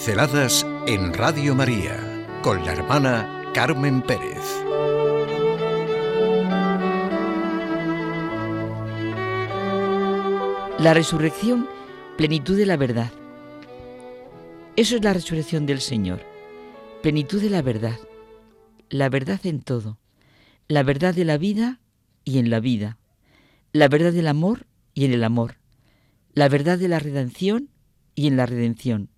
[0.00, 4.40] Pinceladas en Radio María con la hermana Carmen Pérez.
[10.78, 11.68] La resurrección,
[12.16, 13.12] plenitud de la verdad.
[14.74, 16.22] Eso es la resurrección del Señor,
[17.02, 17.98] plenitud de la verdad,
[18.88, 19.98] la verdad en todo,
[20.66, 21.78] la verdad de la vida
[22.24, 22.96] y en la vida,
[23.74, 25.56] la verdad del amor y en el amor,
[26.32, 27.68] la verdad de la redención
[28.14, 29.09] y en la redención,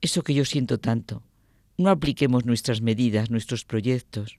[0.00, 1.22] eso que yo siento tanto.
[1.76, 4.38] No apliquemos nuestras medidas, nuestros proyectos,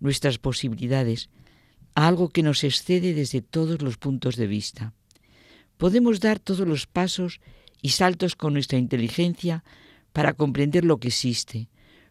[0.00, 1.30] nuestras posibilidades
[1.94, 4.92] a algo que nos excede desde todos los puntos de vista.
[5.76, 7.40] Podemos dar todos los pasos
[7.82, 9.64] y saltos con nuestra inteligencia
[10.12, 11.68] para comprender lo que existe.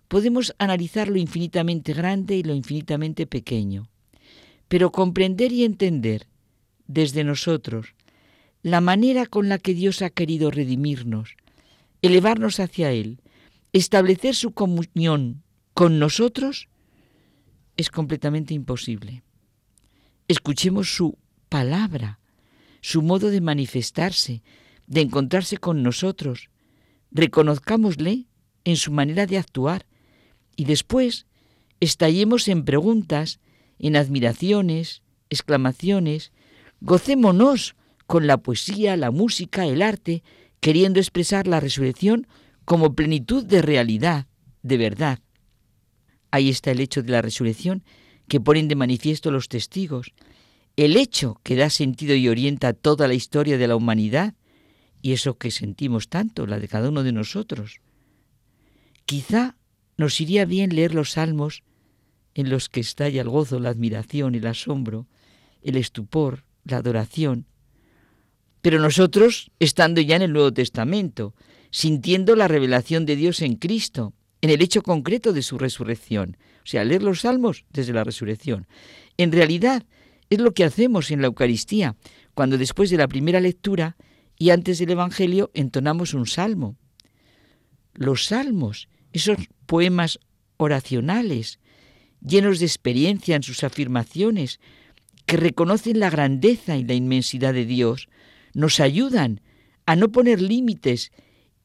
[0.07, 3.89] Podemos analizar lo infinitamente grande y lo infinitamente pequeño.
[4.67, 6.27] Pero comprender y entender
[6.87, 7.95] desde nosotros
[8.61, 11.35] la manera con la que Dios ha querido redimirnos,
[12.01, 13.21] elevarnos hacia Él,
[13.73, 16.67] establecer su comunión con nosotros,
[17.77, 19.23] es completamente imposible.
[20.27, 21.17] Escuchemos su
[21.49, 22.19] palabra,
[22.81, 24.43] su modo de manifestarse,
[24.87, 26.49] de encontrarse con nosotros,
[27.11, 28.27] reconozcámosle
[28.63, 29.85] en su manera de actuar
[30.55, 31.27] y después
[31.79, 33.39] estallemos en preguntas,
[33.79, 36.31] en admiraciones, exclamaciones,
[36.81, 40.23] gocémonos con la poesía, la música, el arte,
[40.61, 42.27] queriendo expresar la resurrección
[42.63, 44.27] como plenitud de realidad,
[44.61, 45.19] de verdad.
[46.29, 47.83] Ahí está el hecho de la resurrección
[48.29, 50.13] que ponen de manifiesto los testigos,
[50.77, 54.35] el hecho que da sentido y orienta toda la historia de la humanidad
[55.01, 57.81] y eso que sentimos tanto, la de cada uno de nosotros.
[59.05, 59.57] Quizá
[59.97, 61.63] nos iría bien leer los salmos
[62.33, 65.07] en los que estalla el gozo, la admiración, el asombro,
[65.61, 67.47] el estupor, la adoración,
[68.61, 71.33] pero nosotros, estando ya en el Nuevo Testamento,
[71.71, 76.67] sintiendo la revelación de Dios en Cristo, en el hecho concreto de su resurrección, o
[76.67, 78.67] sea, leer los salmos desde la resurrección.
[79.17, 79.83] En realidad,
[80.29, 81.95] es lo que hacemos en la Eucaristía,
[82.33, 83.97] cuando después de la primera lectura
[84.37, 86.77] y antes del Evangelio entonamos un salmo.
[87.93, 90.19] Los salmos, esos poemas
[90.57, 91.59] oracionales,
[92.25, 94.59] llenos de experiencia en sus afirmaciones,
[95.25, 98.07] que reconocen la grandeza y la inmensidad de Dios,
[98.53, 99.41] nos ayudan
[99.85, 101.11] a no poner límites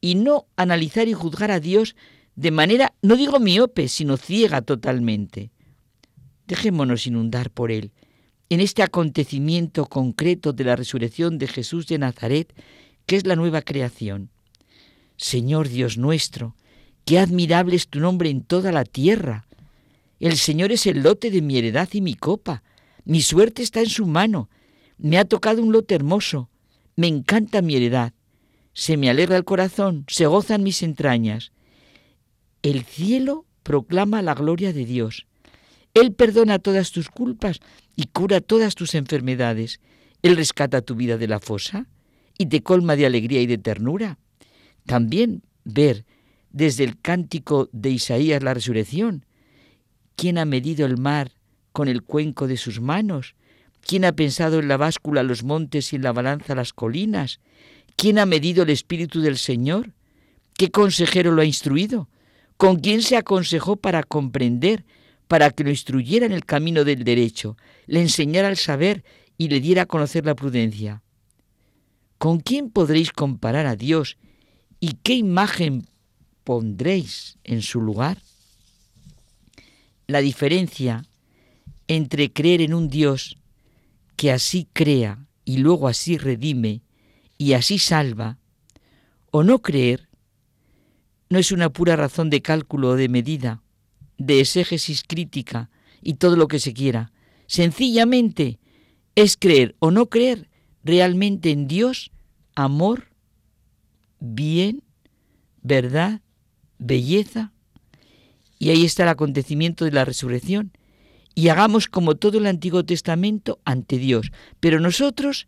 [0.01, 1.95] y no analizar y juzgar a Dios
[2.35, 5.49] de manera, no digo miope, sino ciega totalmente.
[6.45, 7.91] Dejémonos inundar por Él.
[8.49, 12.53] En este acontecimiento concreto de la resurrección de Jesús de Nazaret,
[13.07, 14.29] que es la nueva creación.
[15.17, 16.55] Señor Dios nuestro,
[17.05, 19.47] qué admirable es tu nombre en toda la tierra.
[20.19, 22.63] El Señor es el lote de mi heredad y mi copa.
[23.03, 24.49] Mi suerte está en su mano.
[24.99, 26.49] Me ha tocado un lote hermoso.
[26.97, 28.11] Me encanta mi heredad.
[28.73, 31.51] Se me alegra el corazón, se gozan mis entrañas.
[32.63, 35.27] El cielo proclama la gloria de Dios.
[35.93, 37.59] Él perdona todas tus culpas
[37.95, 39.79] y cura todas tus enfermedades.
[40.23, 41.87] Él rescata tu vida de la fosa
[42.35, 44.17] y te colma de alegría y de ternura.
[44.87, 46.03] También ver
[46.49, 49.23] desde el cántico de Isaías la resurrección.
[50.15, 51.31] ¿Quién ha medido el mar
[51.73, 53.35] con el cuenco de sus manos?
[53.87, 57.39] ¿Quién ha pensado en la báscula los montes y en la balanza las colinas?
[57.95, 59.93] ¿Quién ha medido el Espíritu del Señor?
[60.57, 62.09] ¿Qué consejero lo ha instruido?
[62.57, 64.83] ¿Con quién se aconsejó para comprender,
[65.29, 67.55] para que lo instruyera en el camino del derecho,
[67.85, 69.05] le enseñara el saber
[69.37, 71.01] y le diera a conocer la prudencia?
[72.17, 74.17] ¿Con quién podréis comparar a Dios
[74.81, 75.87] y qué imagen
[76.43, 78.17] pondréis en su lugar?
[80.07, 81.05] La diferencia
[81.87, 83.36] entre creer en un Dios
[84.17, 86.81] que así crea y luego así redime
[87.37, 88.39] y así salva,
[89.31, 90.09] o no creer,
[91.29, 93.61] no es una pura razón de cálculo o de medida,
[94.17, 95.69] de exégesis crítica
[96.01, 97.11] y todo lo que se quiera.
[97.45, 98.59] Sencillamente
[99.15, 100.49] es creer o no creer
[100.83, 102.11] realmente en Dios,
[102.55, 103.09] amor,
[104.19, 104.83] bien,
[105.61, 106.21] verdad,
[106.79, 107.53] belleza.
[108.57, 110.71] Y ahí está el acontecimiento de la resurrección,
[111.37, 115.45] y hagamos como todo el Antiguo Testamento ante Dios, pero nosotros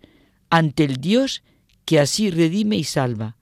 [0.51, 1.41] ante el Dios
[1.83, 3.38] que así redime y salva.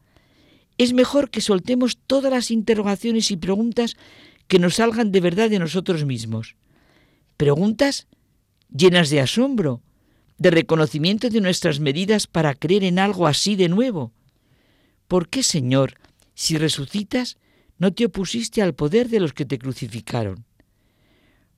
[0.77, 3.97] Es mejor que soltemos todas las interrogaciones y preguntas
[4.47, 6.55] que nos salgan de verdad de nosotros mismos.
[7.35, 8.07] Preguntas
[8.73, 9.81] llenas de asombro,
[10.37, 14.13] de reconocimiento de nuestras medidas para creer en algo así de nuevo.
[15.09, 15.95] ¿Por qué, Señor,
[16.33, 17.39] si resucitas,
[17.77, 20.46] no te opusiste al poder de los que te crucificaron?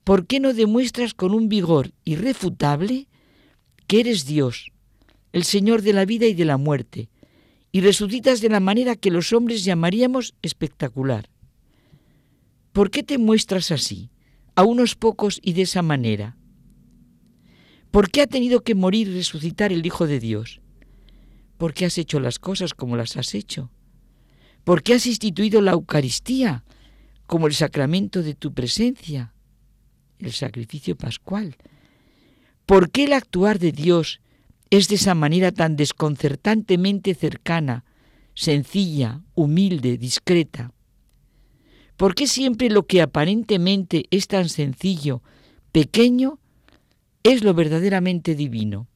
[0.04, 3.08] ¿Por qué no demuestras con un vigor irrefutable
[3.86, 4.72] que eres Dios,
[5.32, 7.08] el Señor de la vida y de la muerte,
[7.72, 11.28] y resucitas de la manera que los hombres llamaríamos espectacular.
[12.72, 14.10] ¿Por qué te muestras así,
[14.54, 16.36] a unos pocos y de esa manera?
[17.90, 20.60] ¿Por qué ha tenido que morir y resucitar el Hijo de Dios?
[21.58, 23.70] ¿Por qué has hecho las cosas como las has hecho?
[24.64, 26.64] ¿Por qué has instituido la Eucaristía
[27.26, 29.34] como el sacramento de tu presencia,
[30.22, 31.56] el sacrificio pascual?
[32.66, 34.20] ¿Por qué el actuar de Dios
[34.70, 37.84] es de esa manera tan desconcertantemente cercana,
[38.34, 40.72] sencilla, humilde, discreta?
[41.96, 45.22] ¿Por qué siempre lo que aparentemente es tan sencillo,
[45.72, 46.38] pequeño,
[47.22, 48.88] es lo verdaderamente divino?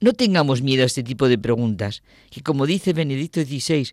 [0.00, 3.90] No tengamos miedo a este tipo de preguntas, que como dice Benedicto XVI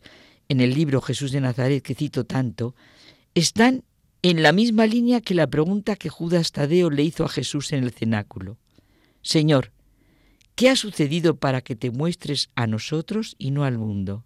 [0.50, 2.75] en el libro Jesús de Nazaret que cito tanto,
[3.34, 3.84] están
[4.24, 7.84] en la misma línea que la pregunta que Judas Tadeo le hizo a Jesús en
[7.84, 8.58] el cenáculo.
[9.22, 9.74] Señor,
[10.56, 14.24] ¿qué ha sucedido para que te muestres a nosotros y no al mundo?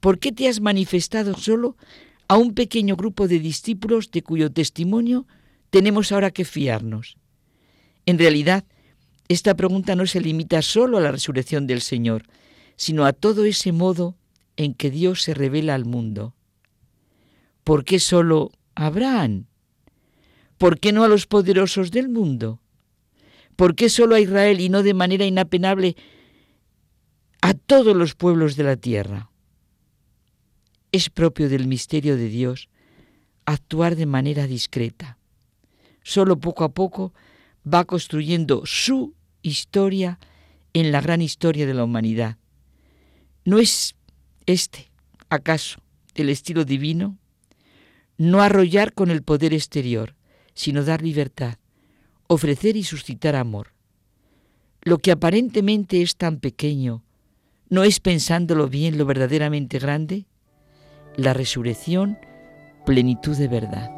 [0.00, 1.76] ¿Por qué te has manifestado solo
[2.26, 5.28] a un pequeño grupo de discípulos de cuyo testimonio
[5.70, 7.16] tenemos ahora que fiarnos?
[8.04, 8.64] En realidad,
[9.28, 12.24] esta pregunta no se limita solo a la resurrección del Señor,
[12.74, 14.16] sino a todo ese modo
[14.56, 16.34] en que Dios se revela al mundo.
[17.62, 19.46] ¿Por qué solo Abraham?
[20.58, 22.60] ¿Por qué no a los poderosos del mundo?
[23.56, 25.96] ¿Por qué solo a Israel y no de manera inapenable
[27.40, 29.30] a todos los pueblos de la tierra?
[30.92, 32.68] Es propio del misterio de Dios
[33.44, 35.18] actuar de manera discreta.
[36.02, 37.12] Solo poco a poco
[37.66, 40.18] va construyendo su historia
[40.72, 42.38] en la gran historia de la humanidad.
[43.44, 43.94] ¿No es
[44.46, 44.90] este,
[45.28, 45.80] acaso,
[46.14, 47.18] el estilo divino?
[48.22, 50.14] No arrollar con el poder exterior,
[50.54, 51.56] sino dar libertad,
[52.28, 53.72] ofrecer y suscitar amor.
[54.80, 57.02] Lo que aparentemente es tan pequeño,
[57.68, 60.26] ¿no es pensándolo bien lo verdaderamente grande?
[61.16, 62.16] La resurrección,
[62.86, 63.90] plenitud de verdad.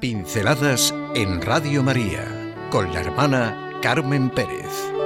[0.00, 2.24] Pinceladas en Radio María
[2.70, 5.01] con la hermana Carmen Pérez.